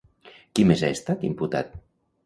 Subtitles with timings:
[0.53, 1.81] Qui més ha estat imputat?